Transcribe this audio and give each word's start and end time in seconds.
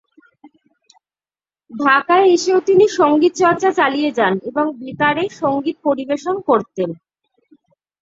ঢাকায় 1.71 2.25
এসেও 2.33 2.59
তিনি 2.67 2.85
সঙ্গীত 2.99 3.33
চর্চা 3.41 3.69
চালিয়ে 3.79 4.09
যান 4.17 4.33
এবং 4.49 4.65
বেতারে 4.79 5.23
সঙ্গীত 5.41 5.77
পরিবেশন 5.83 6.35
করতেন। 6.49 6.89